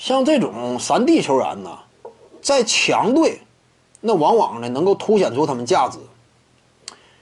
[0.00, 1.78] 像这种三 D 球员呢，
[2.40, 3.42] 在强队，
[4.00, 5.98] 那往往呢能够凸显出他们价值。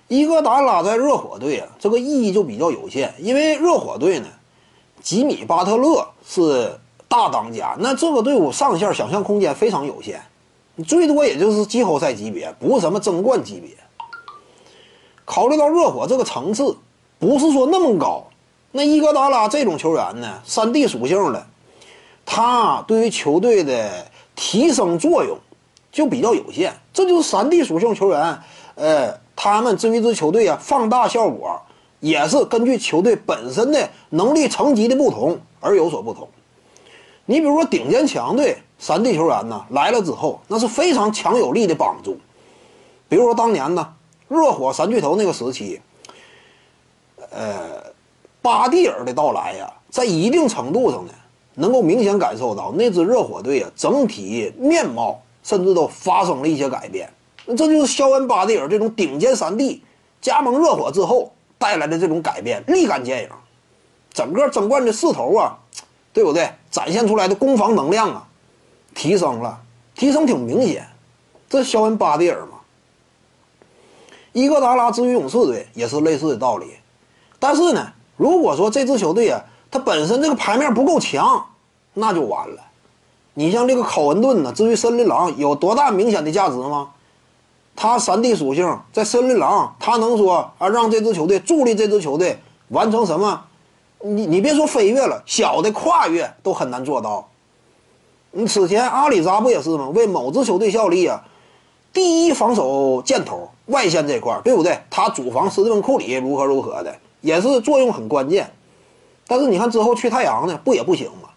[0.07, 4.29] 伊戈达拉在热火队啊，这个意义就比较有限，因为热火队呢，
[5.03, 6.79] 吉米巴特勒是
[7.09, 10.23] 大当家，那这个队伍上限想象空间非常有限，
[10.87, 13.71] 最多也就是季后赛级别，不是什么争冠级别。
[15.25, 16.77] 考虑到热火这个层次
[17.19, 18.29] 不是说那么高，
[18.71, 21.45] 那伊戈达拉这种球员呢，三 D 属性的，
[22.31, 24.07] 他对于球队的
[24.37, 25.39] 提升作用
[25.91, 26.79] 就比较有限。
[26.93, 28.39] 这就是三 D 属性球员，
[28.75, 31.59] 呃，他们至于这球队啊，放大效果
[32.01, 36.29] 也是根据球队本身的能力层级的不同而有所不同。
[37.25, 42.19] 你比如说顶尖强队三 D 球员呢来了之后，那是非常强有力的帮助。
[43.09, 43.95] 比如说当年呢。
[44.31, 45.81] 热火三巨头那个时期，
[47.31, 47.83] 呃，
[48.43, 51.13] 巴蒂尔的到来呀，在一定程度上呢，
[51.59, 57.13] 能够明显感受到那支热火队啊整体面貌甚至都发生了一些改变。
[57.47, 59.83] 那这就是肖恩·巴蒂尔这种顶尖三 D
[60.21, 63.29] 加盟热火之后带来的这种改变，立竿见影。
[64.13, 65.59] 整个争冠的势头啊，
[66.13, 66.51] 对不对？
[66.71, 68.29] 展现出来的攻防能量啊，
[68.95, 69.61] 提升了，
[69.95, 70.87] 提升挺明显。
[71.49, 72.59] 这肖恩·巴蒂尔嘛。
[74.33, 76.67] 伊戈达拉至于勇士队也是类似的道理，
[77.39, 81.45] 但是呢，如果说这支球队啊，它本身这个牌面不够强，
[81.95, 82.63] 那就完了。
[83.35, 86.91] 你像这个考文顿呢，至于森林狼有多大明显的价值吗？
[87.77, 93.45] 他三 D 属性在森林狼，他能说啊让这支球队助力这支球队完成什么？
[94.01, 97.29] 你你别说飞跃了，小的跨越都很难做到。
[98.31, 99.89] 你此前阿里扎不也是吗？
[99.89, 101.23] 为某支球队效力啊，
[101.93, 103.49] 第一防守箭头。
[103.67, 104.81] 外线这块对不对？
[104.89, 108.51] 他主防斯蒂芬库里如何如何的，也是作用很关键。
[109.27, 111.29] 但是你看之后去太阳呢，不也不行吗？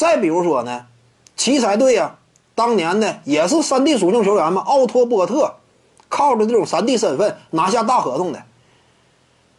[0.00, 0.86] 再比如说呢，
[1.36, 2.16] 奇才队呀，
[2.54, 5.56] 当年呢也是三 D 属性球员嘛，奥托波特
[6.08, 8.42] 靠着这种三 D 身份拿下大合同的。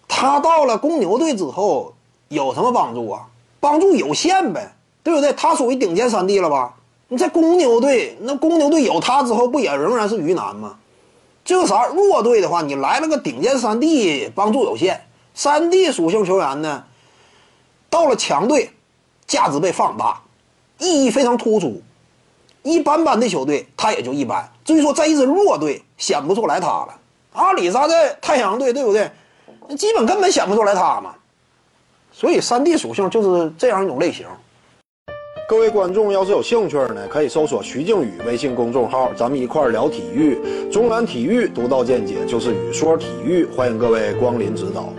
[0.08, 1.94] 他到了公牛队之后
[2.30, 3.28] 有什么帮助啊？
[3.60, 4.74] 帮助有限呗，
[5.04, 5.32] 对不对？
[5.34, 6.74] 他属于顶尖三 D 了吧？
[7.10, 10.76] 你在公牛队，那公牛队有他之后不也仍然是鱼腩吗？
[11.46, 15.06] 这个啥弱队的话，你来了个顶尖三 D，帮助有限。
[15.36, 16.84] 三 D 属性球员呢，
[17.92, 18.72] 到了强队，
[19.28, 20.20] 价值被放大，
[20.82, 21.82] 意义非常突出。
[22.64, 24.48] 一般般的球队，他也就一般。
[24.66, 26.96] 至于说在一支弱队，显不出来他了。
[27.34, 29.10] 阿里扎在太阳队，对不对？
[29.78, 31.16] 基本根本显不出来他嘛。
[32.12, 34.28] 所以三 D 属性就是这样一种类型。
[35.48, 40.70] 各位观众要是有兴趣呢，可以搜索徐静宇微信公众号，咱们一块聊体育。
[40.72, 44.94] 中南体育独到见解就是语说体育，欢迎各位光临指导。